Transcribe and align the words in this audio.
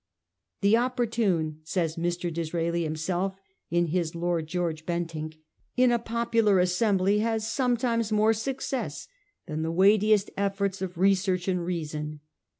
'The 0.63 0.75
opportune,' 0.77 1.59
says 1.63 1.95
Mr. 1.95 2.33
Disraeli 2.33 2.81
himself 2.81 3.35
in 3.69 3.85
his' 3.89 4.15
Lord 4.15 4.47
George 4.47 4.83
Bentinck,' 4.83 5.37
* 5.61 5.77
in 5.77 5.91
a 5.91 5.99
popular 5.99 6.57
assembly 6.57 7.19
has 7.19 7.45
sometimes 7.47 8.11
more 8.11 8.33
success 8.33 9.07
than 9.45 9.61
the 9.61 9.69
weightiest 9.71 10.31
efforts 10.35 10.81
of 10.81 10.97
1846. 10.97 10.97
THE 10.97 10.97
OPPORTUNE. 10.97 10.97
397 10.97 11.01
research 11.19 11.47
and 11.47 11.65
reason. 11.65 12.19